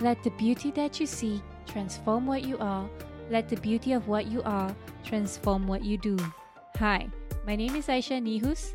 Let 0.00 0.22
the 0.22 0.30
beauty 0.30 0.70
that 0.72 1.00
you 1.00 1.06
see 1.06 1.42
transform 1.66 2.26
what 2.26 2.44
you 2.44 2.56
are. 2.58 2.88
Let 3.30 3.48
the 3.48 3.56
beauty 3.56 3.92
of 3.92 4.06
what 4.06 4.26
you 4.26 4.42
are 4.44 4.74
transform 5.02 5.66
what 5.66 5.82
you 5.82 5.98
do. 5.98 6.16
Hi, 6.78 7.08
my 7.44 7.56
name 7.56 7.74
is 7.74 7.88
Aisha 7.88 8.22
Nihus. 8.22 8.74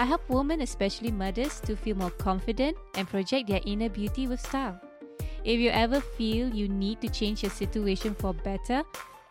I 0.00 0.04
help 0.04 0.28
women, 0.28 0.62
especially 0.62 1.12
mothers, 1.12 1.60
to 1.60 1.76
feel 1.76 1.96
more 1.96 2.10
confident 2.10 2.76
and 2.96 3.06
project 3.06 3.48
their 3.48 3.60
inner 3.64 3.88
beauty 3.88 4.26
with 4.26 4.40
style. 4.40 4.80
If 5.44 5.60
you 5.60 5.70
ever 5.70 6.00
feel 6.00 6.48
you 6.48 6.68
need 6.68 7.00
to 7.02 7.08
change 7.08 7.44
your 7.44 7.52
situation 7.52 8.14
for 8.16 8.34
better, 8.34 8.82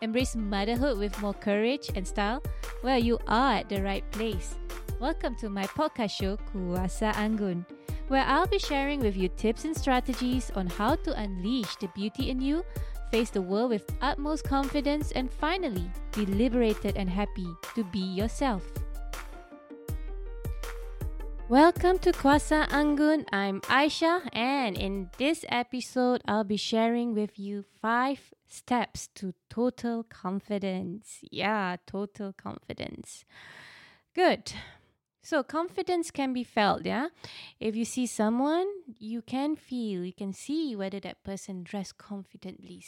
embrace 0.01 0.37
motherhood 0.37 0.97
with 0.97 1.19
more 1.21 1.33
courage 1.33 1.91
and 1.93 2.07
style, 2.07 2.41
well, 2.83 2.97
you 2.97 3.19
are 3.27 3.55
at 3.55 3.67
the 3.67 3.83
right 3.83 4.09
place. 4.11 4.55
Welcome 4.97 5.35
to 5.43 5.49
my 5.49 5.67
podcast 5.67 6.11
show, 6.11 6.37
Kuasa 6.55 7.11
Anggun, 7.19 7.65
where 8.07 8.25
I'll 8.25 8.47
be 8.47 8.59
sharing 8.59 8.99
with 8.99 9.15
you 9.15 9.29
tips 9.29 9.65
and 9.65 9.75
strategies 9.75 10.51
on 10.55 10.67
how 10.67 10.95
to 10.95 11.19
unleash 11.19 11.75
the 11.77 11.87
beauty 11.89 12.29
in 12.29 12.41
you, 12.41 12.65
face 13.11 13.29
the 13.29 13.41
world 13.41 13.69
with 13.69 13.89
utmost 14.01 14.43
confidence, 14.43 15.11
and 15.13 15.31
finally 15.31 15.89
be 16.15 16.25
liberated 16.25 16.97
and 16.97 17.09
happy 17.09 17.47
to 17.75 17.83
be 17.85 17.99
yourself. 17.99 18.63
Welcome 21.49 21.99
to 21.99 22.11
Kuasa 22.11 22.67
Anggun. 22.69 23.25
I'm 23.31 23.61
Aisha, 23.61 24.27
and 24.33 24.77
in 24.77 25.09
this 25.17 25.45
episode, 25.49 26.21
I'll 26.27 26.43
be 26.43 26.57
sharing 26.57 27.13
with 27.13 27.37
you 27.37 27.63
five 27.81 28.33
steps 28.47 29.09
to 29.15 29.33
total 29.49 30.03
confidence. 30.03 31.19
Yeah, 31.29 31.77
total 31.85 32.33
confidence. 32.33 33.23
Good. 34.15 34.53
So 35.23 35.41
confidence 35.41 36.11
can 36.11 36.33
be 36.33 36.43
felt, 36.43 36.85
yeah. 36.85 37.07
If 37.59 37.77
you 37.77 37.85
see 37.85 38.05
someone, 38.05 38.67
you 38.99 39.21
can 39.21 39.55
feel, 39.55 40.03
you 40.03 40.11
can 40.11 40.33
see 40.33 40.75
whether 40.75 40.99
that 40.99 41.23
person 41.23 41.63
dress 41.63 41.93
confidently. 41.93 42.83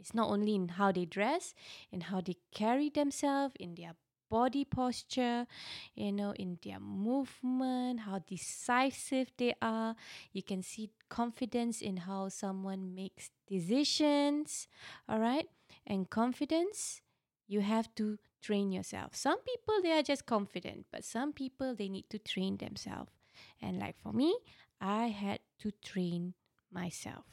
It's 0.00 0.12
not 0.12 0.28
only 0.28 0.56
in 0.56 0.68
how 0.68 0.90
they 0.90 1.04
dress, 1.04 1.54
in 1.92 2.02
how 2.02 2.20
they 2.20 2.36
carry 2.52 2.90
themselves, 2.90 3.54
in 3.60 3.76
their 3.76 3.94
body 4.28 4.64
posture, 4.64 5.46
you 5.94 6.12
know, 6.12 6.32
in 6.32 6.58
their 6.64 6.80
movement, 6.80 8.00
how 8.00 8.18
decisive 8.26 9.30
they 9.38 9.54
are. 9.62 9.94
You 10.32 10.42
can 10.42 10.62
see 10.62 10.90
confidence 11.08 11.80
in 11.80 11.98
how 11.98 12.28
someone 12.28 12.94
makes 12.94 13.30
decisions, 13.46 14.66
all 15.08 15.20
right? 15.20 15.46
And 15.86 16.10
confidence, 16.10 17.00
you 17.46 17.60
have 17.60 17.94
to 17.96 18.18
train 18.42 18.72
yourself. 18.72 19.14
Some 19.14 19.38
people 19.42 19.82
they 19.82 19.92
are 19.92 20.02
just 20.02 20.26
confident, 20.26 20.86
but 20.92 21.04
some 21.04 21.32
people 21.32 21.74
they 21.74 21.88
need 21.88 22.08
to 22.10 22.18
train 22.18 22.56
themselves. 22.56 23.12
And 23.62 23.78
like 23.78 23.96
for 23.98 24.12
me, 24.12 24.36
I 24.80 25.08
had 25.08 25.40
to 25.60 25.72
train 25.84 26.34
myself 26.72 27.24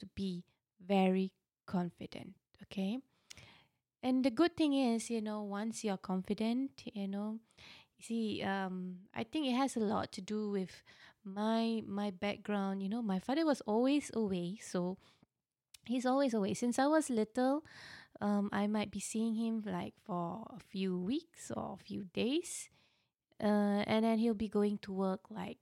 to 0.00 0.06
be 0.14 0.44
very 0.84 1.32
confident, 1.66 2.34
okay? 2.62 2.98
And 4.02 4.24
the 4.24 4.30
good 4.30 4.56
thing 4.56 4.74
is, 4.74 5.08
you 5.10 5.22
know, 5.22 5.42
once 5.42 5.82
you're 5.82 5.96
confident, 5.96 6.82
you 6.92 7.08
know, 7.08 7.40
you 7.98 8.04
see, 8.04 8.42
um, 8.42 8.96
I 9.14 9.24
think 9.24 9.46
it 9.46 9.52
has 9.56 9.76
a 9.76 9.80
lot 9.80 10.12
to 10.12 10.20
do 10.20 10.50
with 10.50 10.82
my 11.24 11.82
my 11.86 12.10
background. 12.10 12.82
You 12.82 12.88
know, 12.90 13.02
my 13.02 13.18
father 13.18 13.46
was 13.46 13.62
always 13.62 14.10
away, 14.12 14.58
so 14.60 14.98
he's 15.86 16.06
always 16.06 16.34
away. 16.34 16.54
Since 16.54 16.78
I 16.78 16.86
was 16.86 17.10
little, 17.10 17.64
um, 18.20 18.48
I 18.52 18.66
might 18.66 18.90
be 18.90 19.00
seeing 19.00 19.34
him 19.34 19.62
like 19.66 19.94
for 20.04 20.46
a 20.50 20.60
few 20.60 20.98
weeks 20.98 21.50
or 21.54 21.76
a 21.80 21.84
few 21.84 22.04
days. 22.12 22.68
Uh, 23.42 23.82
and 23.86 24.04
then 24.04 24.18
he'll 24.18 24.34
be 24.34 24.48
going 24.48 24.78
to 24.78 24.92
work 24.92 25.20
like 25.30 25.58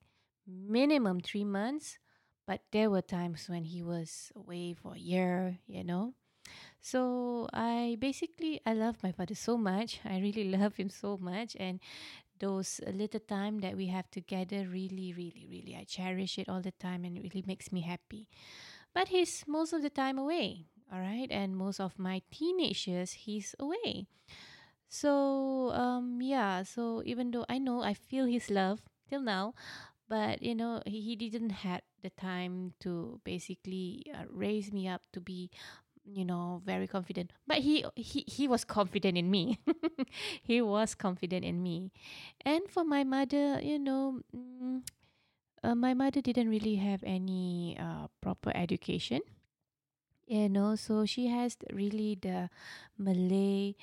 minimum 0.47 1.20
three 1.20 1.45
months. 1.45 1.98
But 2.46 2.61
there 2.73 2.91
were 2.91 3.02
times 3.02 3.48
when 3.48 3.64
he 3.64 3.83
was 3.83 4.33
away 4.35 4.74
for 4.74 4.95
a 4.95 4.98
year, 4.98 5.58
you 5.67 5.85
know. 5.85 6.14
So 6.80 7.48
I 7.52 7.96
basically 8.01 8.61
I 8.67 8.74
love 8.74 8.96
my 9.02 9.12
father 9.12 9.35
so 9.35 9.57
much. 9.57 10.01
I 10.05 10.18
really 10.18 10.45
love 10.58 10.74
him 10.77 10.91
so 10.91 11.17
much, 11.17 11.57
and 11.58 11.80
those 12.41 12.80
little 12.92 13.20
time 13.20 13.61
that 13.61 13.77
we 13.77 13.86
have 13.86 14.11
together, 14.11 14.67
really, 14.67 15.14
really, 15.14 15.46
really, 15.48 15.77
I 15.79 15.85
cherish 15.85 16.39
it 16.39 16.48
all 16.48 16.61
the 16.61 16.73
time, 16.73 17.05
and 17.05 17.17
it 17.17 17.23
really 17.23 17.45
makes 17.46 17.70
me 17.70 17.83
happy. 17.83 18.27
But 18.92 19.08
he's 19.08 19.45
most 19.46 19.73
of 19.73 19.83
the 19.83 19.91
time 19.91 20.18
away 20.18 20.67
all 20.92 21.01
right 21.01 21.30
and 21.30 21.57
most 21.57 21.80
of 21.80 21.98
my 21.98 22.23
teenage 22.30 22.86
years 22.86 23.13
he's 23.27 23.55
away. 23.58 24.07
So 24.89 25.73
um 25.73 26.20
yeah 26.23 26.63
so 26.63 27.03
even 27.07 27.30
though 27.33 27.47
i 27.48 27.58
know 27.58 27.83
i 27.83 27.95
feel 27.95 28.27
his 28.27 28.51
love 28.51 28.80
till 29.08 29.23
now 29.23 29.55
but 30.08 30.42
you 30.42 30.55
know 30.55 30.83
he, 30.86 31.01
he 31.01 31.17
didn't 31.17 31.51
had 31.64 31.83
the 32.03 32.11
time 32.11 32.75
to 32.80 33.20
basically 33.25 34.05
uh, 34.14 34.25
raise 34.30 34.73
me 34.73 34.89
up 34.89 35.03
to 35.13 35.20
be 35.20 35.51
you 36.05 36.25
know 36.25 36.63
very 36.64 36.86
confident. 36.89 37.33
But 37.47 37.59
he 37.59 37.85
he, 37.97 38.24
he 38.27 38.48
was 38.48 38.64
confident 38.64 39.19
in 39.19 39.30
me. 39.30 39.59
He 40.42 40.63
was 40.63 40.95
confident 40.95 41.45
in 41.45 41.63
me. 41.63 41.91
And 42.45 42.69
for 42.69 42.85
my 42.85 43.05
mother 43.05 43.61
you 43.63 43.79
know 43.79 44.20
mm, 44.35 44.83
uh, 45.63 45.74
my 45.74 45.95
mother 45.95 46.20
didn't 46.20 46.51
really 46.51 46.77
have 46.77 47.03
any 47.05 47.77
uh, 47.79 48.09
proper 48.20 48.53
education 48.55 49.20
you 50.27 50.48
know 50.48 50.74
so 50.77 51.05
she 51.05 51.27
has 51.28 51.56
really 51.72 52.18
the 52.20 52.48
malay 52.98 53.74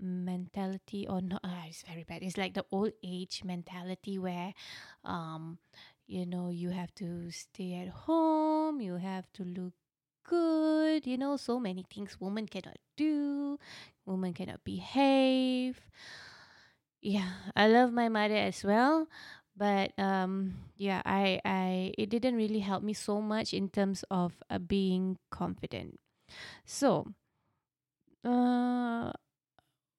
mentality 0.00 1.06
or 1.08 1.20
not 1.22 1.40
uh, 1.44 1.64
it's 1.66 1.82
very 1.82 2.04
bad. 2.04 2.22
It's 2.22 2.36
like 2.36 2.52
the 2.54 2.64
old 2.70 2.92
age 3.02 3.42
mentality 3.44 4.18
where 4.18 4.52
um 5.04 5.58
you 6.06 6.26
know 6.26 6.50
you 6.50 6.70
have 6.70 6.94
to 6.96 7.30
stay 7.30 7.74
at 7.74 7.88
home 7.88 8.80
you 8.80 8.96
have 8.96 9.24
to 9.34 9.44
look 9.44 9.72
good 10.28 11.06
you 11.06 11.16
know 11.16 11.36
so 11.36 11.58
many 11.58 11.84
things 11.88 12.16
women 12.20 12.46
cannot 12.46 12.76
do 12.96 13.58
women 14.04 14.32
cannot 14.34 14.62
behave. 14.64 15.80
Yeah 17.00 17.32
i 17.54 17.68
love 17.68 17.92
my 17.92 18.08
mother 18.08 18.36
as 18.36 18.64
well 18.64 19.06
but 19.56 19.92
um 19.98 20.54
yeah 20.76 21.02
i 21.04 21.40
i 21.44 21.92
it 21.98 22.10
didn't 22.10 22.36
really 22.36 22.60
help 22.60 22.82
me 22.82 22.92
so 22.92 23.20
much 23.20 23.54
in 23.54 23.68
terms 23.68 24.04
of 24.10 24.34
uh, 24.50 24.58
being 24.58 25.18
confident. 25.30 25.98
So 26.66 27.06
uh 28.24 29.12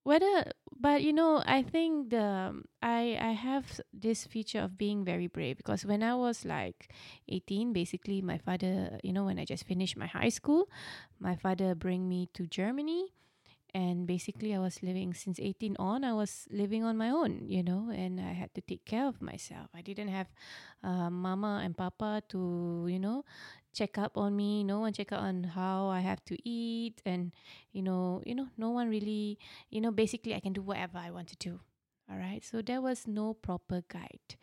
whether 0.03 0.51
but 0.79 1.03
you 1.03 1.13
know 1.13 1.43
i 1.45 1.61
think 1.61 2.09
the 2.11 2.53
i 2.81 3.17
i 3.21 3.31
have 3.33 3.81
this 3.93 4.25
feature 4.25 4.59
of 4.61 4.77
being 4.77 5.03
very 5.05 5.27
brave 5.27 5.57
because 5.57 5.85
when 5.85 6.03
i 6.03 6.15
was 6.15 6.45
like 6.45 6.89
18 7.29 7.73
basically 7.73 8.21
my 8.21 8.37
father 8.37 8.99
you 9.03 9.13
know 9.13 9.25
when 9.25 9.39
i 9.39 9.45
just 9.45 9.65
finished 9.65 9.97
my 9.97 10.07
high 10.07 10.29
school 10.29 10.69
my 11.19 11.35
father 11.35 11.75
bring 11.75 12.07
me 12.09 12.29
to 12.33 12.47
germany 12.47 13.13
and 13.77 14.09
basically 14.09 14.55
i 14.55 14.59
was 14.59 14.81
living 14.81 15.13
since 15.13 15.37
18 15.39 15.75
on 15.77 16.03
i 16.03 16.11
was 16.11 16.47
living 16.49 16.83
on 16.83 16.97
my 16.97 17.09
own 17.13 17.45
you 17.45 17.61
know 17.61 17.93
and 17.93 18.19
i 18.19 18.33
had 18.33 18.49
to 18.55 18.61
take 18.61 18.83
care 18.85 19.05
of 19.05 19.21
myself. 19.21 19.69
I 19.75 19.81
didn't 19.81 20.09
have 20.09 20.27
uh, 20.83 21.09
mama 21.11 21.61
and 21.63 21.77
papa 21.77 22.23
to 22.29 22.87
you 22.89 22.97
know 22.97 23.23
check 23.73 23.97
up 23.97 24.17
on 24.17 24.35
me 24.35 24.63
no 24.63 24.79
one 24.79 24.93
check 24.93 25.11
up 25.11 25.21
on 25.21 25.43
how 25.53 25.89
i 25.89 25.99
have 25.99 26.23
to 26.25 26.35
eat 26.41 27.01
and 27.05 27.31
you 27.71 27.83
know 27.83 28.23
you 28.25 28.33
know 28.33 28.47
no 28.57 28.71
one 28.71 28.89
really 28.89 29.37
you 29.69 29.81
know 29.81 29.91
basically 29.91 30.33
i 30.33 30.39
can 30.39 30.53
do 30.53 30.61
whatever 30.61 30.97
i 30.97 31.11
want 31.11 31.27
to 31.27 31.37
do 31.37 31.59
all 32.09 32.17
right 32.17 32.43
so 32.43 32.61
there 32.61 32.81
was 32.81 33.05
no 33.05 33.33
proper 33.33 33.83
guide. 33.87 34.37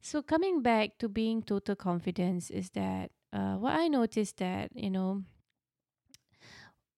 So 0.00 0.22
coming 0.22 0.62
back 0.62 0.96
to 1.00 1.08
being 1.10 1.42
total 1.42 1.76
confidence 1.76 2.48
is 2.48 2.70
that 2.70 3.10
uh, 3.32 3.56
what 3.60 3.74
i 3.74 3.88
noticed 3.88 4.38
that 4.38 4.70
you 4.74 4.88
know 4.90 5.22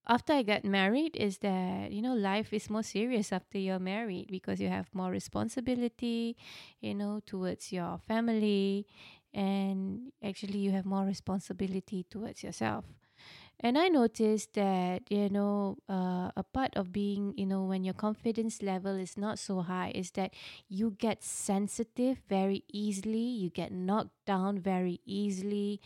after 0.08 0.32
I 0.32 0.42
got 0.42 0.64
married 0.64 1.16
is 1.16 1.38
that 1.38 1.92
you 1.92 2.02
know 2.02 2.14
life 2.14 2.52
is 2.52 2.70
more 2.70 2.82
serious 2.82 3.32
after 3.32 3.59
you're 3.59 3.78
married 3.78 4.28
because 4.30 4.60
you 4.60 4.68
have 4.68 4.88
more 4.94 5.10
responsibility, 5.10 6.36
you 6.80 6.94
know, 6.94 7.21
towards 7.27 7.72
your 7.72 7.98
family 8.09 8.86
and 9.34 10.12
actually 10.22 10.59
you 10.59 10.72
have 10.72 10.84
more 10.84 11.04
responsibility 11.04 12.04
towards 12.10 12.42
yourself. 12.42 12.84
And 13.62 13.78
I 13.78 13.86
noticed 13.86 14.54
that, 14.54 15.03
you 15.09 15.28
know, 15.28 15.78
uh, 15.88 16.34
a 16.34 16.42
part 16.42 16.74
of 16.74 16.91
being, 16.91 17.32
you 17.36 17.47
know, 17.47 17.62
when 17.62 17.84
your 17.84 17.94
confidence 17.94 18.60
level 18.60 18.97
is 18.97 19.16
not 19.16 19.38
so 19.38 19.60
high, 19.60 19.92
is 19.94 20.10
that 20.12 20.34
you 20.68 20.97
get 20.98 21.22
sensitive 21.22 22.18
very 22.28 22.64
easily, 22.72 23.22
you 23.22 23.50
get 23.50 23.70
knocked 23.70 24.18
down 24.26 24.59
very 24.59 25.00
easily, 25.06 25.80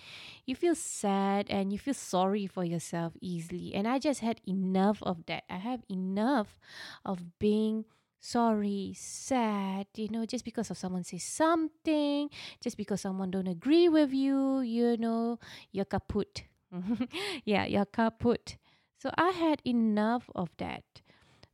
you 0.47 0.57
feel 0.57 0.75
sad 0.75 1.51
and 1.51 1.71
you 1.71 1.79
feel 1.79 1.93
sorry 1.93 2.47
for 2.47 2.65
yourself 2.65 3.13
easily. 3.21 3.75
And 3.75 3.87
I 3.87 3.99
just 3.99 4.21
had 4.21 4.41
enough 4.49 5.03
of 5.03 5.27
that. 5.27 5.45
I 5.51 5.57
have 5.57 5.85
enough 5.91 6.59
of 7.05 7.39
being 7.39 7.85
sorry, 8.21 8.95
sad, 8.97 9.87
you 9.95 10.09
know, 10.09 10.25
just 10.25 10.47
because 10.47 10.71
of 10.71 10.79
someone 10.79 11.05
says 11.05 11.23
something, 11.23 12.31
just 12.61 12.79
because 12.79 13.03
someone 13.03 13.31
don't 13.31 13.47
agree 13.47 13.89
with 13.91 14.15
you, 14.15 14.61
you 14.61 14.97
know, 14.97 15.39
you're 15.73 15.85
kaput 15.85 16.43
yeah, 17.45 17.65
you're 17.65 17.87
kaput. 17.87 18.57
So 18.99 19.11
I 19.17 19.31
had 19.31 19.61
enough 19.65 20.31
of 20.35 20.51
that. 20.59 20.85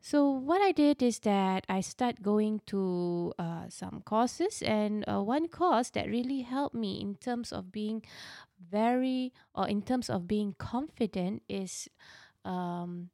So 0.00 0.30
what 0.30 0.60
I 0.60 0.72
did 0.72 1.00
is 1.02 1.20
that 1.20 1.64
I 1.68 1.80
start 1.80 2.22
going 2.22 2.60
to 2.66 3.32
uh, 3.38 3.68
some 3.68 4.02
courses, 4.04 4.60
and 4.62 5.04
uh, 5.06 5.22
one 5.22 5.46
course 5.46 5.90
that 5.90 6.08
really 6.08 6.40
helped 6.42 6.74
me 6.74 7.00
in 7.00 7.14
terms 7.14 7.52
of 7.52 7.70
being 7.70 8.02
very, 8.58 9.32
or 9.54 9.68
in 9.68 9.82
terms 9.82 10.10
of 10.10 10.26
being 10.26 10.54
confident, 10.58 11.42
is 11.48 11.88
um, 12.44 13.10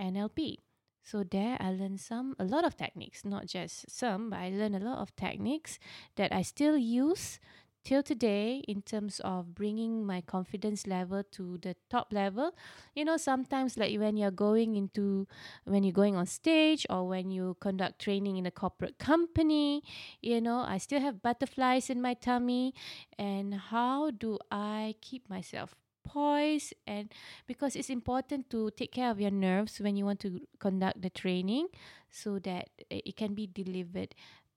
NLP. 0.00 0.58
So 1.02 1.24
there 1.24 1.56
I 1.58 1.72
learned 1.72 2.00
some 2.00 2.36
a 2.38 2.44
lot 2.44 2.64
of 2.64 2.76
techniques, 2.76 3.24
not 3.24 3.46
just 3.46 3.90
some, 3.90 4.30
but 4.30 4.38
I 4.38 4.50
learned 4.50 4.76
a 4.76 4.84
lot 4.84 4.98
of 4.98 5.16
techniques 5.16 5.80
that 6.14 6.32
I 6.32 6.42
still 6.42 6.76
use 6.76 7.40
till 7.84 8.02
today 8.02 8.62
in 8.68 8.82
terms 8.82 9.20
of 9.24 9.54
bringing 9.54 10.04
my 10.04 10.20
confidence 10.20 10.86
level 10.86 11.22
to 11.32 11.58
the 11.58 11.76
top 11.90 12.12
level. 12.12 12.52
You 12.94 13.04
know 13.04 13.16
sometimes 13.16 13.76
like 13.76 13.98
when 13.98 14.16
you're 14.16 14.30
going 14.30 14.76
into 14.76 15.26
when 15.64 15.82
you're 15.82 15.92
going 15.92 16.16
on 16.16 16.26
stage 16.26 16.86
or 16.90 17.06
when 17.08 17.30
you 17.30 17.56
conduct 17.60 17.98
training 18.00 18.36
in 18.36 18.46
a 18.46 18.50
corporate 18.50 18.98
company 18.98 19.82
you 20.20 20.40
know 20.40 20.58
i 20.66 20.78
still 20.78 21.00
have 21.00 21.22
butterflies 21.22 21.90
in 21.90 22.00
my 22.02 22.14
tummy. 22.14 22.74
And 23.18 23.54
how 23.54 24.10
do 24.10 24.38
i 24.50 24.94
keep 25.00 25.28
myself 25.28 25.74
poised? 26.04 26.74
And 26.86 27.12
because 27.46 27.76
it's 27.76 27.90
important 27.90 28.50
to 28.50 28.70
take 28.70 28.92
care 28.92 29.10
of 29.10 29.20
your 29.20 29.30
nerves 29.30 29.80
when 29.80 29.96
you 29.96 30.04
want 30.04 30.20
to 30.20 30.40
conduct 30.58 31.02
the 31.02 31.10
training 31.10 31.68
so 32.10 32.38
that 32.40 32.68
it 32.90 33.16
can 33.16 33.34
be 33.34 33.46
delivered 33.46 34.14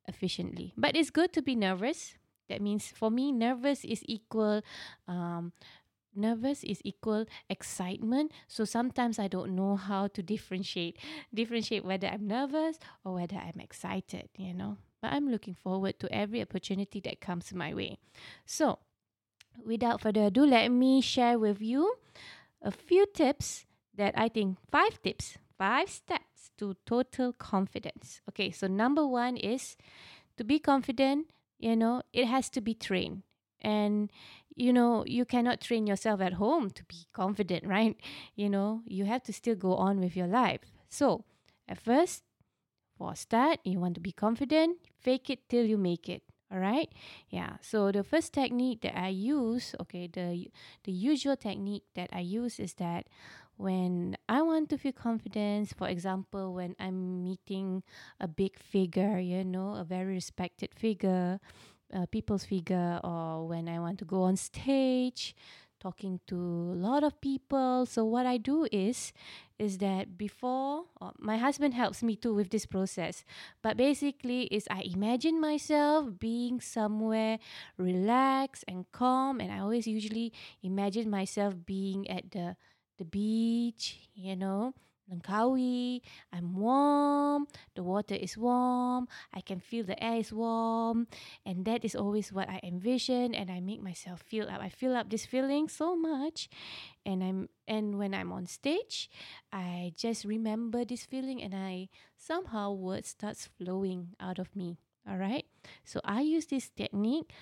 efficiently. 0.08 0.74
But 0.78 0.96
it's 0.96 1.10
good 1.10 1.34
to 1.34 1.42
be 1.42 1.56
nervous 1.56 2.16
that 2.52 2.62
means 2.62 2.92
for 2.92 3.10
me, 3.10 3.32
nervous 3.32 3.84
is 3.84 4.04
equal. 4.06 4.62
Um, 5.08 5.54
nervous 6.14 6.64
is 6.64 6.82
equal 6.84 7.26
excitement. 7.50 8.32
So 8.48 8.66
sometimes 8.66 9.18
i 9.18 9.28
don't 9.28 9.56
know 9.56 9.78
how 9.78 10.08
to 10.08 10.22
differentiate 10.22 11.00
differentiate 11.34 11.86
whether 11.86 12.08
i'm 12.08 12.28
nervous 12.28 12.78
or 13.06 13.14
whether 13.16 13.38
i'm 13.38 13.60
excited 13.60 14.28
you 14.36 14.54
know. 14.54 14.76
But 15.02 15.14
i'm 15.14 15.32
looking 15.32 15.56
forward 15.56 16.00
to 16.00 16.12
every 16.14 16.42
opportunity 16.42 17.00
that 17.08 17.22
comes 17.22 17.54
my 17.54 17.74
way. 17.74 17.98
So 18.46 18.80
without 19.66 20.02
further 20.02 20.26
ado 20.26 20.46
let 20.46 20.68
me 20.70 21.00
share 21.00 21.40
with 21.40 21.62
you 21.62 21.96
a 22.62 22.72
few 22.72 23.06
tips 23.14 23.66
that 23.96 24.14
i 24.18 24.28
think 24.28 24.58
five 24.70 25.02
tips 25.02 25.38
five 25.58 25.90
steps 25.90 26.52
to 26.58 26.76
total 26.86 27.32
confidence. 27.34 28.20
Okay 28.28 28.52
so 28.52 28.68
number 28.68 29.08
one 29.08 29.38
is 29.38 29.78
to 30.38 30.44
be 30.44 30.60
confident 30.60 31.32
you 31.62 31.76
know 31.76 32.02
it 32.14 32.26
has 32.26 32.50
to 32.52 32.62
be 32.62 32.74
trained. 32.74 33.24
And 33.62 34.12
you 34.56 34.74
know 34.74 35.06
you 35.08 35.26
cannot 35.26 35.62
train 35.62 35.88
yourself 35.88 36.20
at 36.22 36.34
home 36.34 36.72
to 36.72 36.84
be 36.86 37.06
confident 37.14 37.66
right? 37.78 37.96
You 38.36 38.50
know 38.50 38.82
you 38.88 39.06
have 39.06 39.24
to 39.24 39.34
still 39.34 39.56
go 39.56 39.76
on 39.76 40.00
with 40.00 40.16
your 40.16 40.28
life. 40.28 40.62
So 40.90 41.26
at 41.70 41.80
first 41.80 42.24
for 42.98 43.12
a 43.14 43.16
start 43.16 43.60
you 43.64 43.80
want 43.80 43.96
to 43.96 44.02
be 44.02 44.12
confident 44.12 44.78
fake 45.00 45.30
it 45.30 45.50
till 45.50 45.66
you 45.66 45.78
make 45.78 46.08
it 46.10 46.22
all 46.52 46.60
right 46.60 46.90
yeah 47.30 47.56
so 47.62 47.92
the 47.92 48.04
first 48.04 48.34
technique 48.34 48.82
that 48.82 48.98
i 48.98 49.08
use 49.08 49.74
okay 49.80 50.08
the 50.08 50.48
the 50.84 50.92
usual 50.92 51.36
technique 51.36 51.84
that 51.96 52.10
i 52.14 52.20
use 52.20 52.60
is 52.60 52.74
that 52.76 53.08
when 53.62 54.18
i 54.28 54.42
want 54.42 54.70
to 54.70 54.78
feel 54.78 54.92
confidence 54.92 55.72
for 55.74 55.88
example 55.88 56.54
when 56.54 56.76
i'm 56.80 57.24
meeting 57.24 57.84
a 58.20 58.28
big 58.28 58.58
figure 58.58 59.20
you 59.20 59.44
know 59.44 59.76
a 59.76 59.84
very 59.84 60.16
respected 60.16 60.74
figure 60.74 61.40
uh, 61.94 62.06
people's 62.08 62.46
figure 62.46 63.00
or 63.04 63.48
when 63.48 63.70
i 63.70 63.80
want 63.80 64.00
to 64.00 64.06
go 64.06 64.24
on 64.24 64.36
stage 64.36 65.36
talking 65.82 66.20
to 66.28 66.36
a 66.38 66.78
lot 66.78 67.04
of 67.04 67.20
people. 67.20 67.86
So 67.90 68.06
what 68.06 68.26
i 68.26 68.38
do 68.38 68.68
is 68.72 69.12
is 69.58 69.78
that 69.80 70.18
before 70.18 70.86
uh, 71.02 71.12
my 71.20 71.38
husband 71.38 71.74
helps 71.74 72.02
me 72.02 72.16
too 72.16 72.34
with 72.34 72.50
this 72.50 72.66
process. 72.66 73.26
But 73.62 73.78
basically 73.78 74.44
is 74.54 74.68
i 74.70 74.82
imagine 74.86 75.42
myself 75.42 76.14
being 76.20 76.62
somewhere 76.62 77.40
relaxed 77.78 78.64
and 78.68 78.86
calm 78.92 79.42
and 79.42 79.52
i 79.52 79.60
always 79.60 79.88
usually 79.88 80.32
imagine 80.62 81.10
myself 81.10 81.56
being 81.66 82.10
at 82.10 82.30
the 82.32 82.56
the 83.02 83.06
beach, 83.06 83.98
you 84.14 84.36
know, 84.36 84.76
Langkawi. 85.10 86.02
I'm 86.32 86.54
warm, 86.54 87.48
the 87.74 87.82
water 87.82 88.14
is 88.14 88.38
warm, 88.38 89.08
I 89.34 89.42
can 89.42 89.60
feel 89.60 89.84
the 89.84 89.98
air 89.98 90.22
is 90.22 90.32
warm, 90.32 91.08
and 91.44 91.66
that 91.66 91.84
is 91.84 91.96
always 91.96 92.32
what 92.32 92.48
I 92.48 92.62
envision 92.62 93.34
and 93.34 93.50
I 93.50 93.60
make 93.60 93.82
myself 93.82 94.22
feel 94.22 94.48
up. 94.48 94.62
I 94.62 94.70
feel 94.70 94.96
up 94.96 95.10
this 95.10 95.26
feeling 95.26 95.68
so 95.68 95.98
much. 95.98 96.48
And 97.04 97.24
I'm 97.24 97.50
and 97.68 97.98
when 97.98 98.14
I'm 98.14 98.32
on 98.32 98.46
stage, 98.46 99.10
I 99.52 99.94
just 99.98 100.24
remember 100.24 100.86
this 100.86 101.04
feeling 101.04 101.42
and 101.42 101.56
I 101.58 101.90
somehow 102.16 102.72
words 102.72 103.10
starts 103.10 103.50
flowing 103.58 104.14
out 104.20 104.38
of 104.38 104.56
me. 104.56 104.78
All 105.10 105.18
right? 105.18 105.46
So 105.84 106.00
I 106.06 106.22
use 106.22 106.46
this 106.46 106.70
technique 106.70 107.34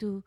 to 0.00 0.22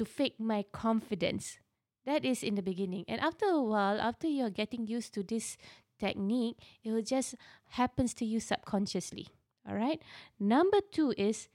to 0.00 0.04
fake 0.06 0.40
my 0.40 0.64
confidence 0.72 1.60
that 2.06 2.24
is 2.24 2.42
in 2.42 2.54
the 2.54 2.62
beginning. 2.62 3.04
And 3.08 3.20
after 3.20 3.46
a 3.46 3.60
while, 3.60 4.00
after 4.00 4.26
you're 4.26 4.50
getting 4.50 4.86
used 4.86 5.12
to 5.14 5.22
this 5.22 5.58
technique, 5.98 6.56
it 6.84 6.92
will 6.92 7.02
just 7.02 7.34
happens 7.70 8.14
to 8.14 8.24
you 8.24 8.40
subconsciously. 8.40 9.28
All 9.68 9.74
right. 9.74 10.00
Number 10.38 10.78
two 10.92 11.12
is 11.18 11.48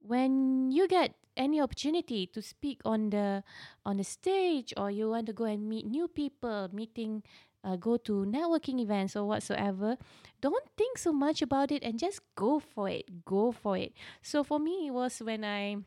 when 0.00 0.70
you 0.70 0.88
get 0.88 1.14
any 1.36 1.60
opportunity 1.60 2.26
to 2.26 2.40
speak 2.40 2.80
on 2.84 3.10
the 3.10 3.44
on 3.84 3.98
the 3.98 4.04
stage 4.04 4.72
or 4.76 4.90
you 4.90 5.10
want 5.10 5.26
to 5.26 5.32
go 5.32 5.44
and 5.44 5.68
meet 5.68 5.86
new 5.86 6.08
people, 6.08 6.68
meeting 6.72 7.22
uh, 7.62 7.76
go 7.76 7.96
to 7.96 8.24
networking 8.24 8.80
events 8.80 9.16
or 9.16 9.24
whatsoever, 9.24 9.96
don't 10.40 10.64
think 10.76 10.98
so 10.98 11.12
much 11.12 11.42
about 11.42 11.70
it 11.70 11.82
and 11.82 11.98
just 11.98 12.20
go 12.36 12.58
for 12.58 12.88
it. 12.88 13.24
Go 13.24 13.52
for 13.52 13.76
it. 13.76 13.92
So 14.22 14.44
for 14.44 14.58
me, 14.58 14.88
it 14.88 14.92
was 14.92 15.18
when 15.18 15.44
I 15.44 15.78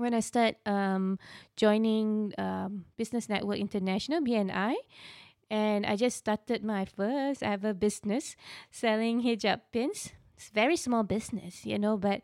when 0.00 0.14
I 0.14 0.20
start 0.20 0.56
um, 0.64 1.18
joining 1.56 2.32
um, 2.38 2.86
Business 2.96 3.28
Network 3.28 3.58
International 3.60 4.20
(BNI), 4.24 4.74
and 5.50 5.84
I 5.84 5.96
just 5.96 6.16
started 6.16 6.64
my 6.64 6.88
first 6.88 7.42
ever 7.42 7.74
business 7.76 8.34
selling 8.72 9.22
hijab 9.22 9.60
pins. 9.72 10.16
It's 10.40 10.48
very 10.48 10.76
small 10.76 11.04
business, 11.04 11.66
you 11.66 11.78
know, 11.78 12.00
but 12.00 12.22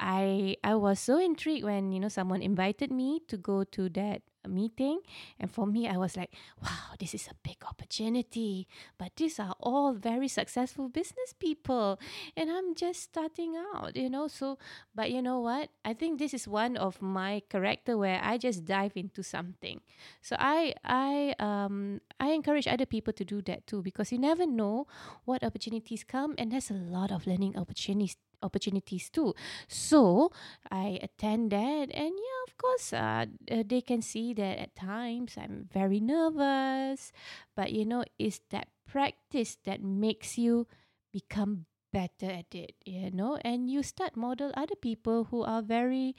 I 0.00 0.56
I 0.64 0.74
was 0.74 1.00
so 1.00 1.18
intrigued 1.18 1.64
when 1.64 1.92
you 1.92 2.00
know 2.00 2.08
someone 2.08 2.42
invited 2.42 2.90
me 2.92 3.20
to 3.28 3.36
go 3.36 3.64
to 3.64 3.88
that 3.90 4.22
meeting. 4.48 5.00
And 5.40 5.50
for 5.50 5.66
me, 5.66 5.88
I 5.88 5.96
was 5.96 6.16
like, 6.16 6.34
wow, 6.62 6.92
this 7.00 7.14
is 7.14 7.26
a 7.28 7.34
big 7.42 7.56
opportunity. 7.66 8.68
But 8.98 9.16
these 9.16 9.38
are 9.40 9.54
all 9.60 9.94
very 9.94 10.28
successful 10.28 10.88
business 10.88 11.32
people. 11.38 11.98
And 12.36 12.50
I'm 12.50 12.74
just 12.74 13.02
starting 13.02 13.56
out, 13.56 13.96
you 13.96 14.10
know. 14.10 14.28
So, 14.28 14.58
but 14.94 15.10
you 15.10 15.22
know 15.22 15.40
what? 15.40 15.70
I 15.84 15.94
think 15.94 16.18
this 16.18 16.34
is 16.34 16.46
one 16.46 16.76
of 16.76 17.00
my 17.00 17.42
character 17.48 17.96
where 17.96 18.20
I 18.22 18.38
just 18.38 18.64
dive 18.64 18.92
into 18.96 19.22
something. 19.22 19.80
So 20.22 20.36
I 20.38 20.74
I 20.84 21.34
um 21.38 22.00
I 22.20 22.30
encourage 22.32 22.66
other 22.66 22.86
people 22.86 23.12
to 23.14 23.24
do 23.24 23.42
that 23.42 23.66
too 23.66 23.82
because 23.82 24.12
you 24.12 24.18
never 24.18 24.46
know 24.46 24.86
what 25.24 25.42
opportunities 25.44 26.04
come 26.04 26.34
and 26.38 26.52
there's 26.52 26.70
a 26.70 26.74
lot 26.74 27.10
of 27.12 27.26
learning 27.26 27.56
opportunities 27.56 28.16
opportunities 28.44 29.08
too. 29.10 29.34
So 29.68 30.30
I 30.70 31.00
attend 31.02 31.50
that, 31.52 31.88
and 31.90 32.12
yeah, 32.12 32.40
of 32.46 32.56
course, 32.58 32.92
uh, 32.92 33.26
uh, 33.50 33.64
they 33.66 33.80
can 33.80 34.02
see 34.02 34.34
that 34.34 34.58
at 34.60 34.76
times 34.76 35.34
I'm 35.40 35.68
very 35.72 36.00
nervous, 36.00 37.12
but 37.56 37.72
you 37.72 37.84
know, 37.84 38.04
it's 38.18 38.40
that 38.50 38.68
practice 38.86 39.56
that 39.64 39.82
makes 39.82 40.36
you 40.38 40.66
become 41.12 41.66
better 41.92 42.26
at 42.26 42.50
it 42.52 42.74
you 42.84 43.08
know 43.12 43.38
and 43.46 43.70
you 43.70 43.80
start 43.80 44.16
model 44.16 44.50
other 44.56 44.74
people 44.74 45.30
who 45.30 45.44
are 45.44 45.62
very 45.62 46.16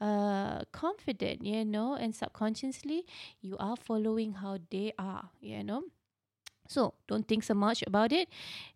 uh 0.00 0.64
confident 0.72 1.44
you 1.44 1.64
know 1.66 1.94
and 1.94 2.14
subconsciously 2.16 3.04
you 3.42 3.54
are 3.60 3.76
following 3.76 4.32
how 4.40 4.56
they 4.70 4.90
are 4.98 5.28
you 5.40 5.62
know 5.62 5.82
so 6.68 6.94
don't 7.06 7.28
think 7.28 7.42
so 7.44 7.54
much 7.54 7.82
about 7.86 8.12
it 8.12 8.28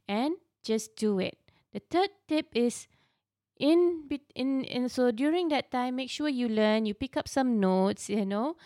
and 0.09 0.35
just 0.62 0.97
do 0.97 1.18
it 1.18 1.38
the 1.73 1.81
third 1.91 2.11
tip 2.29 2.47
is 2.55 2.87
in 3.59 4.09
in 4.35 4.64
in 4.64 4.88
so 4.88 5.11
during 5.11 5.49
that 5.49 5.71
time 5.71 5.97
make 5.97 6.11
sure 6.11 6.29
you 6.29 6.49
learn 6.49 6.87
you 6.87 6.95
pick 6.95 7.17
up 7.17 7.29
some 7.29 7.61
notes 7.61 8.11
you 8.11 8.26
know 8.26 8.57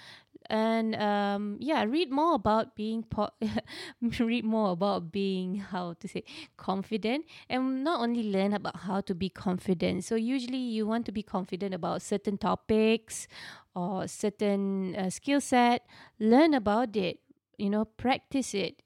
and 0.49 0.95
um 0.97 1.57
yeah 1.61 1.85
read 1.85 2.11
more 2.11 2.35
about 2.35 2.77
being 2.77 3.03
po- 3.03 3.35
read 4.21 4.45
more 4.45 4.71
about 4.73 5.11
being 5.11 5.57
how 5.57 5.93
to 5.95 6.09
say 6.09 6.23
confident 6.57 7.25
and 7.49 7.83
not 7.85 8.01
only 8.01 8.23
learn 8.31 8.53
about 8.53 8.77
how 8.77 9.01
to 9.01 9.15
be 9.15 9.29
confident. 9.29 10.05
So 10.05 10.15
usually 10.15 10.59
you 10.59 10.87
want 10.87 11.07
to 11.07 11.13
be 11.13 11.23
confident 11.23 11.75
about 11.75 12.03
certain 12.03 12.39
topics 12.39 13.27
or 13.75 14.07
certain 14.09 14.95
uh, 14.97 15.11
skill 15.11 15.41
set 15.41 15.87
learn 16.19 16.55
about 16.55 16.97
it 16.97 17.19
you 17.59 17.71
know 17.71 17.85
practice 17.85 18.55
it 18.55 18.83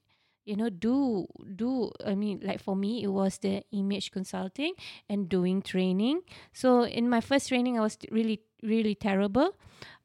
you 0.50 0.57
know 0.57 0.69
do 0.69 1.26
do 1.57 1.90
i 2.04 2.14
mean 2.14 2.40
like 2.42 2.61
for 2.61 2.75
me 2.75 3.02
it 3.02 3.12
was 3.21 3.38
the 3.38 3.62
image 3.73 4.11
consulting 4.11 4.73
and 5.09 5.28
doing 5.28 5.62
training 5.62 6.21
so 6.52 6.83
in 6.85 7.09
my 7.09 7.21
first 7.21 7.49
training 7.49 7.78
i 7.78 7.80
was 7.80 7.97
really 8.11 8.40
really 8.62 8.95
terrible 8.95 9.54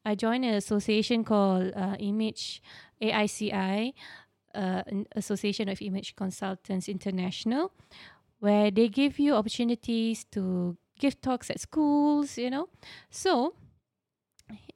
i 0.04 0.14
joined 0.14 0.44
an 0.44 0.54
association 0.54 1.24
called 1.24 1.72
uh, 1.74 1.96
image 1.98 2.62
aici 3.02 3.52
uh, 4.54 4.82
association 5.16 5.68
of 5.68 5.82
image 5.82 6.16
consultants 6.16 6.88
international 6.88 7.72
where 8.38 8.70
they 8.70 8.88
give 8.88 9.18
you 9.18 9.34
opportunities 9.34 10.24
to 10.24 10.76
give 10.98 11.20
talks 11.20 11.50
at 11.50 11.60
schools, 11.60 12.38
you 12.38 12.50
know. 12.50 12.68
So 13.10 13.54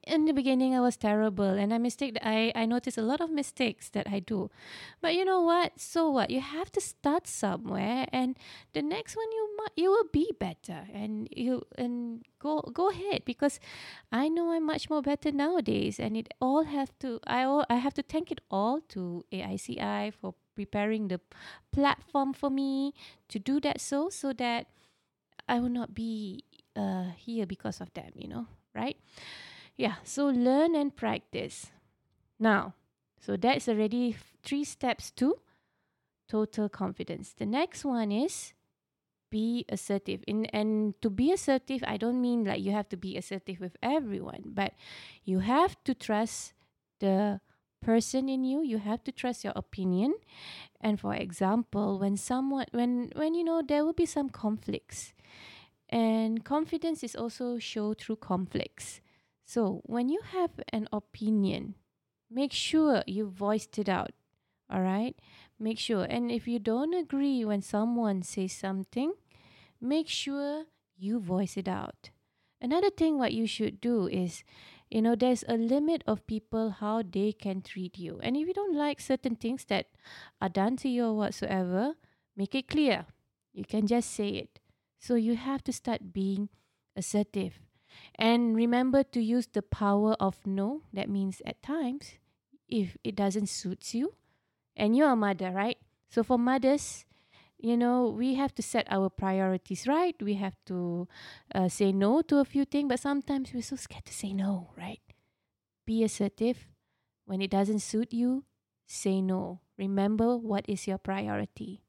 in 0.03 0.25
the 0.25 0.33
beginning 0.33 0.75
I 0.75 0.79
was 0.81 0.97
terrible 0.97 1.45
and 1.45 1.73
I 1.73 1.77
mistake 1.77 2.17
I, 2.21 2.51
I 2.55 2.65
noticed 2.65 2.97
a 2.97 3.01
lot 3.01 3.21
of 3.21 3.29
mistakes 3.29 3.89
that 3.89 4.07
I 4.09 4.19
do. 4.19 4.49
But 5.01 5.15
you 5.15 5.25
know 5.25 5.41
what? 5.41 5.79
So 5.79 6.09
what? 6.09 6.29
You 6.29 6.41
have 6.41 6.71
to 6.73 6.81
start 6.81 7.27
somewhere 7.27 8.07
and 8.11 8.37
the 8.73 8.81
next 8.81 9.15
one 9.15 9.31
you 9.31 9.49
might 9.57 9.71
you 9.75 9.89
will 9.89 10.09
be 10.11 10.31
better 10.39 10.87
and 10.93 11.27
you 11.31 11.63
and 11.77 12.23
go 12.39 12.61
go 12.73 12.89
ahead 12.89 13.23
because 13.25 13.59
I 14.11 14.27
know 14.27 14.51
I'm 14.51 14.65
much 14.65 14.89
more 14.89 15.01
better 15.01 15.31
nowadays 15.31 15.99
and 15.99 16.17
it 16.17 16.33
all 16.41 16.63
have 16.63 16.97
to 16.99 17.19
I 17.27 17.43
all, 17.43 17.65
I 17.69 17.75
have 17.75 17.93
to 17.95 18.03
thank 18.03 18.31
it 18.31 18.41
all 18.49 18.81
to 18.89 19.23
AICI 19.31 20.13
for 20.13 20.33
preparing 20.55 21.07
the 21.07 21.19
platform 21.71 22.33
for 22.33 22.49
me 22.49 22.93
to 23.29 23.39
do 23.39 23.59
that 23.61 23.79
so 23.79 24.09
so 24.09 24.33
that 24.33 24.67
I 25.47 25.59
will 25.59 25.69
not 25.69 25.93
be 25.93 26.43
uh, 26.75 27.11
here 27.17 27.45
because 27.45 27.81
of 27.81 27.93
them, 27.93 28.11
you 28.15 28.27
know, 28.27 28.47
right? 28.73 28.97
Yeah, 29.81 29.95
so 30.03 30.27
learn 30.27 30.75
and 30.75 30.95
practice. 30.95 31.71
Now, 32.39 32.75
so 33.19 33.35
that's 33.35 33.67
already 33.67 34.15
three 34.43 34.63
steps 34.63 35.09
to 35.17 35.39
total 36.29 36.69
confidence. 36.69 37.33
The 37.33 37.47
next 37.47 37.83
one 37.83 38.11
is 38.11 38.53
be 39.31 39.65
assertive. 39.69 40.23
In 40.27 40.45
and 40.53 40.93
to 41.01 41.09
be 41.09 41.31
assertive, 41.33 41.83
I 41.87 41.97
don't 41.97 42.21
mean 42.21 42.45
like 42.45 42.61
you 42.61 42.73
have 42.73 42.89
to 42.89 42.95
be 42.97 43.17
assertive 43.17 43.59
with 43.59 43.75
everyone, 43.81 44.53
but 44.53 44.73
you 45.25 45.39
have 45.39 45.75
to 45.85 45.95
trust 45.95 46.53
the 46.99 47.41
person 47.81 48.29
in 48.29 48.43
you. 48.43 48.61
You 48.61 48.77
have 48.77 49.03
to 49.05 49.11
trust 49.11 49.43
your 49.43 49.53
opinion. 49.55 50.13
And 50.79 50.99
for 50.99 51.15
example, 51.15 51.97
when 51.97 52.17
someone 52.17 52.67
when 52.71 53.13
when 53.15 53.33
you 53.33 53.43
know 53.43 53.63
there 53.67 53.83
will 53.83 53.97
be 53.97 54.05
some 54.05 54.29
conflicts. 54.29 55.13
And 55.89 56.45
confidence 56.45 57.03
is 57.03 57.15
also 57.15 57.59
show 57.59 57.95
through 57.95 58.17
conflicts. 58.17 59.01
So, 59.51 59.81
when 59.83 60.07
you 60.07 60.21
have 60.31 60.51
an 60.71 60.87
opinion, 60.93 61.75
make 62.29 62.53
sure 62.53 63.03
you 63.05 63.27
voiced 63.27 63.77
it 63.77 63.89
out. 63.89 64.11
All 64.69 64.79
right? 64.79 65.13
Make 65.59 65.77
sure. 65.77 66.05
And 66.05 66.31
if 66.31 66.47
you 66.47 66.57
don't 66.57 66.93
agree 66.93 67.43
when 67.43 67.61
someone 67.61 68.23
says 68.23 68.53
something, 68.53 69.11
make 69.81 70.07
sure 70.07 70.67
you 70.95 71.19
voice 71.19 71.57
it 71.57 71.67
out. 71.67 72.11
Another 72.61 72.89
thing 72.89 73.17
what 73.17 73.33
you 73.33 73.45
should 73.45 73.81
do 73.81 74.07
is 74.07 74.45
you 74.89 75.01
know 75.01 75.15
there's 75.15 75.43
a 75.49 75.57
limit 75.57 76.01
of 76.07 76.25
people 76.27 76.79
how 76.79 77.03
they 77.03 77.33
can 77.33 77.61
treat 77.61 77.97
you 77.97 78.19
and 78.23 78.35
if 78.35 78.47
you 78.47 78.53
don't 78.53 78.75
like 78.75 78.99
certain 78.99 79.35
things 79.35 79.63
that 79.65 79.87
are 80.41 80.49
done 80.49 80.75
to 80.75 80.89
you 80.89 81.05
or 81.05 81.15
whatsoever 81.15 81.95
make 82.35 82.53
it 82.53 82.67
clear 82.67 83.05
you 83.53 83.63
can 83.63 83.87
just 83.87 84.11
say 84.11 84.27
it 84.27 84.59
so 84.99 85.15
you 85.15 85.37
have 85.37 85.63
to 85.63 85.71
start 85.71 86.11
being 86.11 86.49
assertive 86.97 87.61
and 88.15 88.55
remember 88.55 89.03
to 89.03 89.21
use 89.21 89.47
the 89.47 89.61
power 89.61 90.15
of 90.19 90.37
no. 90.45 90.81
That 90.93 91.09
means 91.09 91.41
at 91.45 91.61
times, 91.63 92.13
if 92.67 92.97
it 93.03 93.15
doesn't 93.15 93.47
suit 93.47 93.93
you, 93.93 94.13
and 94.75 94.95
you're 94.95 95.11
a 95.11 95.15
mother, 95.15 95.51
right? 95.51 95.77
So 96.09 96.23
for 96.23 96.37
mothers, 96.37 97.05
you 97.57 97.77
know, 97.77 98.09
we 98.09 98.35
have 98.35 98.55
to 98.55 98.63
set 98.63 98.87
our 98.89 99.09
priorities 99.09 99.87
right. 99.87 100.15
We 100.21 100.33
have 100.35 100.55
to 100.65 101.07
uh, 101.53 101.69
say 101.69 101.91
no 101.91 102.21
to 102.23 102.39
a 102.39 102.45
few 102.45 102.65
things, 102.65 102.89
but 102.89 102.99
sometimes 102.99 103.53
we're 103.53 103.61
so 103.61 103.75
scared 103.75 104.05
to 104.05 104.13
say 104.13 104.33
no, 104.33 104.71
right? 104.77 105.01
Be 105.85 106.03
assertive. 106.03 106.67
When 107.25 107.41
it 107.41 107.51
doesn't 107.51 107.79
suit 107.79 108.13
you, 108.13 108.43
say 108.87 109.21
no. 109.21 109.61
Remember 109.77 110.37
what 110.37 110.65
is 110.67 110.87
your 110.87 110.97
priority. 110.97 111.81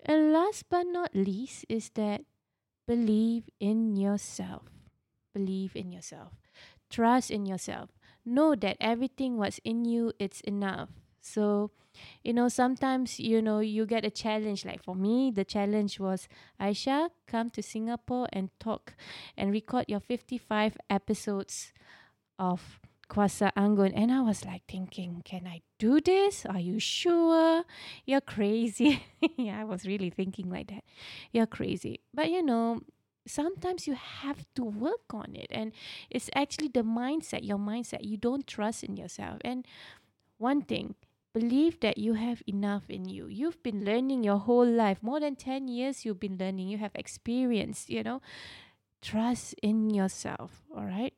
And 0.00 0.32
last 0.32 0.66
but 0.70 0.86
not 0.86 1.10
least 1.14 1.66
is 1.68 1.90
that 1.94 2.22
believe 2.86 3.50
in 3.60 3.96
yourself 3.96 4.77
believe 5.38 5.76
in 5.76 5.92
yourself. 5.92 6.32
Trust 6.90 7.30
in 7.30 7.46
yourself. 7.46 7.90
Know 8.24 8.54
that 8.56 8.76
everything 8.80 9.38
what's 9.38 9.60
in 9.64 9.84
you, 9.84 10.12
it's 10.18 10.40
enough. 10.42 10.90
So, 11.20 11.70
you 12.24 12.32
know, 12.32 12.48
sometimes, 12.48 13.20
you 13.20 13.40
know, 13.40 13.60
you 13.60 13.86
get 13.86 14.04
a 14.04 14.10
challenge. 14.10 14.64
Like 14.64 14.82
for 14.82 14.94
me, 14.94 15.30
the 15.30 15.44
challenge 15.44 16.00
was 16.00 16.28
Aisha, 16.60 17.10
come 17.26 17.50
to 17.50 17.62
Singapore 17.62 18.28
and 18.32 18.50
talk 18.58 18.94
and 19.36 19.52
record 19.52 19.86
your 19.88 20.00
55 20.00 20.76
episodes 20.90 21.72
of 22.38 22.80
Kuasa 23.08 23.52
Anggun. 23.56 23.92
And 23.94 24.12
I 24.12 24.20
was 24.20 24.44
like 24.44 24.62
thinking, 24.68 25.22
can 25.24 25.46
I 25.46 25.62
do 25.78 26.00
this? 26.00 26.44
Are 26.46 26.60
you 26.60 26.78
sure? 26.78 27.64
You're 28.04 28.20
crazy. 28.20 29.02
yeah, 29.36 29.60
I 29.60 29.64
was 29.64 29.86
really 29.86 30.10
thinking 30.10 30.50
like 30.50 30.68
that. 30.68 30.84
You're 31.32 31.46
crazy. 31.46 32.00
But 32.12 32.30
you 32.30 32.42
know, 32.42 32.80
sometimes 33.28 33.86
you 33.86 33.94
have 33.94 34.44
to 34.56 34.64
work 34.64 35.12
on 35.12 35.34
it. 35.34 35.46
And 35.50 35.72
it's 36.10 36.30
actually 36.34 36.68
the 36.68 36.82
mindset 36.82 37.46
your 37.46 37.58
mindset. 37.58 38.00
You 38.02 38.16
don't 38.16 38.46
trust 38.46 38.84
in 38.84 38.96
yourself. 38.96 39.38
And 39.44 39.66
one 40.38 40.62
thing 40.62 40.94
believe 41.34 41.80
that 41.80 41.98
you 41.98 42.14
have 42.14 42.42
enough 42.46 42.88
in 42.88 43.04
you. 43.04 43.28
You've 43.28 43.62
been 43.62 43.84
learning 43.84 44.24
your 44.24 44.38
whole 44.38 44.66
life. 44.66 44.98
More 45.02 45.20
than 45.20 45.36
10 45.36 45.68
years 45.68 46.04
you've 46.04 46.20
been 46.20 46.38
learning. 46.38 46.68
You 46.68 46.78
have 46.78 46.92
experience 46.94 47.86
you 47.88 48.02
know. 48.02 48.20
Trust 49.00 49.54
in 49.62 49.90
yourself 49.90 50.62
all 50.74 50.84
right 50.84 51.14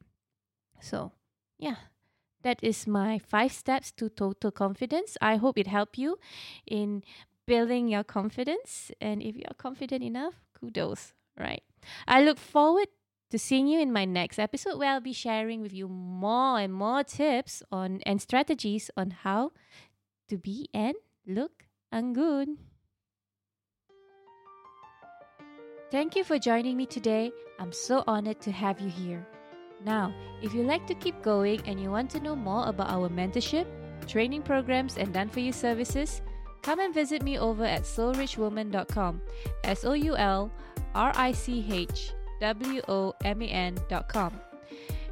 so 0.81 1.13
yeah. 1.59 1.77
That 2.43 2.59
is 2.63 2.87
my 2.87 3.19
five 3.19 3.53
steps 3.53 3.93
to 3.93 4.09
total 4.09 4.51
confidence. 4.51 5.19
I 5.21 5.37
hope 5.37 5.59
it 5.59 5.67
helped 5.67 5.99
you 5.99 6.17
in 6.67 7.05
building 7.47 7.87
your 7.87 8.03
confidence. 8.03 8.91
And 8.99 9.23
if 9.23 9.37
you're 9.37 9.59
confident 9.59 10.03
enough 10.03 10.41
kudos 10.61 11.13
right 11.39 11.63
I 12.07 12.23
look 12.23 12.39
forward 12.39 12.89
to 13.31 13.39
seeing 13.39 13.67
you 13.69 13.81
in 13.81 13.93
my 13.93 14.05
next 14.05 14.39
episode 14.39 14.79
where 14.79 14.91
I'll 14.91 15.01
be 15.01 15.13
sharing 15.13 15.61
with 15.61 15.73
you 15.73 15.89
more 15.89 16.59
and 16.59 16.73
more 16.73 17.05
tips 17.05 17.63
on 17.71 18.01
and 18.05 18.21
strategies 18.21 18.91
on 18.97 19.11
how 19.11 19.53
to 20.29 20.37
be 20.37 20.69
and 20.75 20.95
look 21.27 21.67
anggun. 21.93 22.57
Thank 25.91 26.15
you 26.15 26.23
for 26.23 26.39
joining 26.39 26.77
me 26.77 26.87
today. 26.87 27.33
I'm 27.59 27.73
so 27.73 28.05
honored 28.07 28.41
to 28.43 28.53
have 28.53 28.81
you 28.81 28.89
here. 28.89 29.27
Now, 29.85 30.15
if 30.43 30.55
you 30.55 30.63
like 30.63 30.87
to 30.87 30.95
keep 30.95 31.21
going 31.23 31.61
and 31.67 31.81
you 31.81 31.91
want 31.91 32.11
to 32.11 32.21
know 32.21 32.37
more 32.37 32.69
about 32.69 32.91
our 32.91 33.09
mentorship, 33.09 33.67
training 34.07 34.43
programs, 34.43 34.99
and 34.99 35.13
done 35.13 35.29
for 35.29 35.41
you 35.41 35.53
services, 35.53 36.23
come 36.63 36.81
and 36.81 36.95
visit 36.95 37.23
me 37.23 37.39
over 37.39 37.65
at 37.65 37.83
soulrichwoman.com. 37.83 39.21
S 39.65 39.85
O 39.85 39.95
U 39.95 40.17
L 40.17 40.53
R 40.95 41.13
I 41.15 41.33
C 41.33 41.67
H 41.71 42.13
W 42.41 42.81
O 42.89 43.15
M 43.25 43.43
A 43.43 43.47
N 43.47 43.77
dot 43.89 44.09
com. 44.09 44.33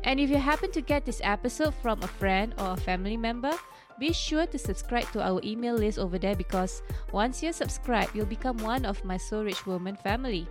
And 0.04 0.20
if 0.20 0.30
you 0.30 0.36
happen 0.36 0.70
to 0.72 0.80
get 0.80 1.04
this 1.04 1.20
episode 1.24 1.74
from 1.82 2.02
a 2.02 2.06
friend 2.06 2.54
or 2.58 2.72
a 2.72 2.76
family 2.76 3.16
member, 3.16 3.52
be 3.98 4.12
sure 4.12 4.46
to 4.46 4.58
subscribe 4.58 5.10
to 5.12 5.22
our 5.22 5.40
email 5.42 5.74
list 5.74 5.98
over 5.98 6.18
there 6.18 6.36
because 6.36 6.82
once 7.12 7.42
you're 7.42 7.52
subscribed, 7.52 8.14
you'll 8.14 8.26
become 8.26 8.56
one 8.58 8.84
of 8.84 9.04
my 9.04 9.16
Soul 9.16 9.44
Rich 9.44 9.66
Woman 9.66 9.96
family. 9.96 10.46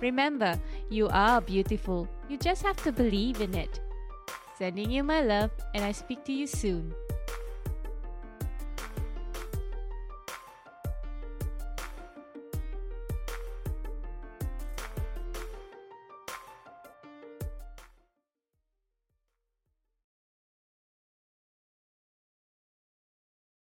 Remember, 0.00 0.58
you 0.90 1.08
are 1.08 1.40
beautiful. 1.40 2.08
You 2.28 2.36
just 2.36 2.62
have 2.62 2.76
to 2.82 2.90
believe 2.90 3.40
in 3.40 3.54
it. 3.54 3.80
Sending 4.58 4.90
you 4.90 5.04
my 5.04 5.22
love, 5.22 5.50
and 5.74 5.84
I 5.84 5.92
speak 5.92 6.24
to 6.24 6.32
you 6.32 6.46
soon. 6.46 6.92